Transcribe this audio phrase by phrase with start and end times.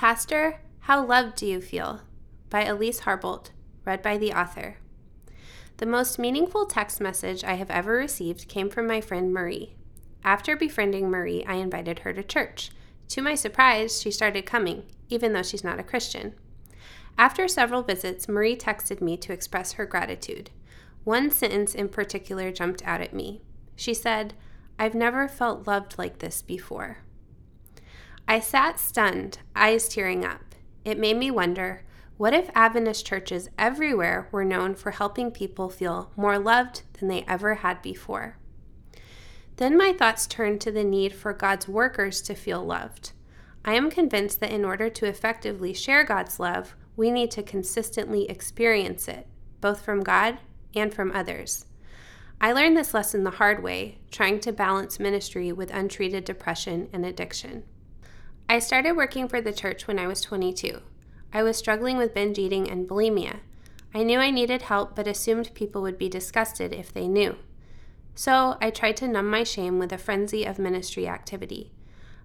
[0.00, 2.00] Pastor, how loved do you feel?
[2.48, 3.50] by Elise Harboldt,
[3.84, 4.78] read by the author.
[5.76, 9.74] The most meaningful text message I have ever received came from my friend Marie.
[10.24, 12.70] After befriending Marie, I invited her to church.
[13.08, 16.32] To my surprise, she started coming, even though she's not a Christian.
[17.18, 20.48] After several visits, Marie texted me to express her gratitude.
[21.04, 23.42] One sentence in particular jumped out at me.
[23.76, 24.32] She said,
[24.78, 27.00] I've never felt loved like this before.
[28.30, 30.54] I sat stunned, eyes tearing up.
[30.84, 31.82] It made me wonder
[32.16, 37.24] what if Adventist churches everywhere were known for helping people feel more loved than they
[37.26, 38.38] ever had before?
[39.56, 43.10] Then my thoughts turned to the need for God's workers to feel loved.
[43.64, 48.30] I am convinced that in order to effectively share God's love, we need to consistently
[48.30, 49.26] experience it,
[49.60, 50.38] both from God
[50.72, 51.66] and from others.
[52.40, 57.04] I learned this lesson the hard way, trying to balance ministry with untreated depression and
[57.04, 57.64] addiction.
[58.50, 60.80] I started working for the church when I was 22.
[61.32, 63.38] I was struggling with binge eating and bulimia.
[63.94, 67.36] I knew I needed help, but assumed people would be disgusted if they knew.
[68.16, 71.70] So I tried to numb my shame with a frenzy of ministry activity.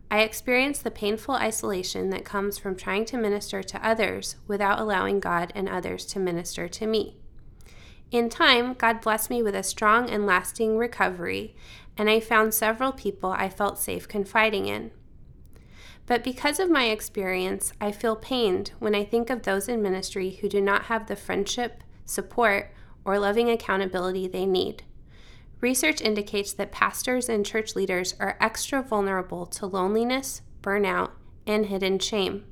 [0.09, 5.19] I experienced the painful isolation that comes from trying to minister to others without allowing
[5.19, 7.17] God and others to minister to me.
[8.09, 11.55] In time, God blessed me with a strong and lasting recovery,
[11.95, 14.89] and I found several people I felt safe confiding in.
[16.07, 20.37] But because of my experience, I feel pained when I think of those in ministry
[20.41, 22.71] who do not have the friendship, support,
[23.03, 24.83] or loving accountability they need.
[25.61, 31.11] Research indicates that pastors and church leaders are extra vulnerable to loneliness, burnout,
[31.47, 32.45] and hidden shame.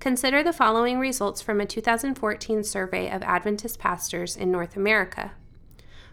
[0.00, 5.32] Consider the following results from a 2014 survey of Adventist pastors in North America.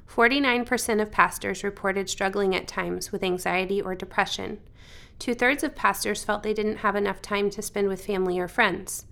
[0.09, 4.59] 49% of pastors reported struggling at times with anxiety or depression.
[5.19, 8.47] Two thirds of pastors felt they didn't have enough time to spend with family or
[8.47, 9.05] friends.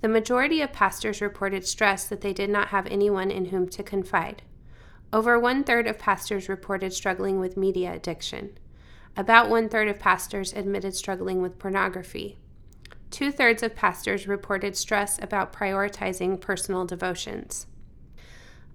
[0.00, 3.82] The majority of pastors reported stress that they did not have anyone in whom to
[3.82, 4.42] confide.
[5.12, 8.58] Over one third of pastors reported struggling with media addiction.
[9.16, 12.36] About one third of pastors admitted struggling with pornography.
[13.10, 17.66] Two thirds of pastors reported stress about prioritizing personal devotions.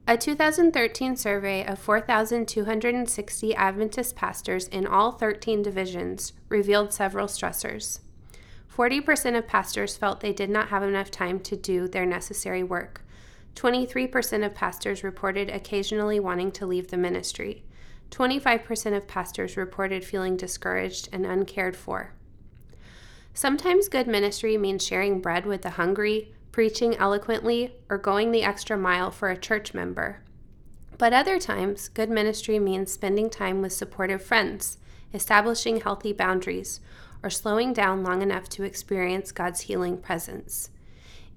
[0.09, 7.99] A 2013 survey of 4,260 Adventist pastors in all 13 divisions revealed several stressors.
[8.75, 13.03] 40% of pastors felt they did not have enough time to do their necessary work.
[13.53, 17.63] 23% of pastors reported occasionally wanting to leave the ministry.
[18.09, 22.13] 25% of pastors reported feeling discouraged and uncared for.
[23.35, 28.77] Sometimes good ministry means sharing bread with the hungry, preaching eloquently, or going the extra
[28.77, 30.21] mile for a church member.
[30.97, 34.77] But other times, good ministry means spending time with supportive friends,
[35.13, 36.81] establishing healthy boundaries,
[37.23, 40.69] or slowing down long enough to experience God's healing presence.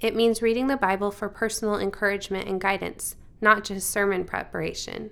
[0.01, 5.11] It means reading the Bible for personal encouragement and guidance, not just sermon preparation.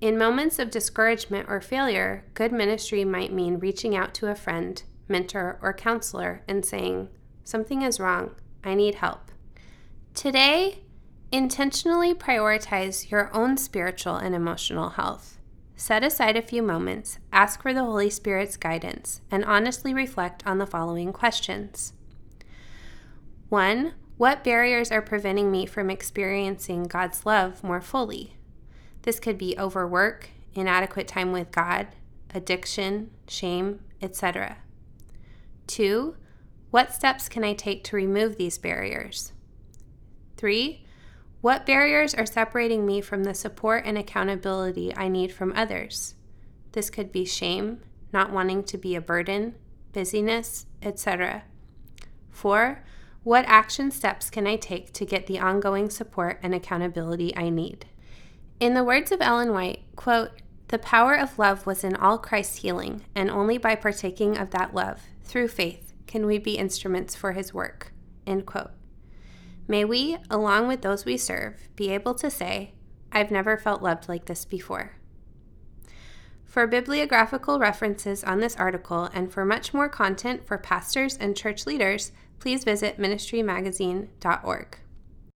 [0.00, 4.82] In moments of discouragement or failure, good ministry might mean reaching out to a friend,
[5.08, 7.08] mentor, or counselor and saying,
[7.44, 8.34] Something is wrong.
[8.64, 9.30] I need help.
[10.14, 10.82] Today,
[11.32, 15.38] intentionally prioritize your own spiritual and emotional health.
[15.76, 20.58] Set aside a few moments, ask for the Holy Spirit's guidance, and honestly reflect on
[20.58, 21.94] the following questions
[23.48, 23.94] 1.
[24.18, 28.36] What barriers are preventing me from experiencing God's love more fully?
[29.02, 31.86] This could be overwork, inadequate time with God,
[32.34, 34.58] addiction, shame, etc.
[35.68, 36.16] 2.
[36.70, 39.32] What steps can I take to remove these barriers?
[40.36, 40.84] Three,
[41.40, 46.14] what barriers are separating me from the support and accountability I need from others?
[46.72, 47.80] This could be shame,
[48.12, 49.54] not wanting to be a burden,
[49.92, 51.42] busyness, etc.
[52.30, 52.84] Four,
[53.24, 57.86] what action steps can I take to get the ongoing support and accountability I need?
[58.60, 60.30] In the words of Ellen White, quote,
[60.68, 64.72] the power of love was in all Christ's healing, and only by partaking of that
[64.72, 67.92] love, through faith, can we be instruments for his work?
[68.26, 68.72] End quote.
[69.68, 72.74] May we, along with those we serve, be able to say,
[73.12, 74.96] I've never felt loved like this before.
[76.44, 81.64] For bibliographical references on this article and for much more content for pastors and church
[81.64, 82.10] leaders,
[82.40, 84.78] please visit ministrymagazine.org.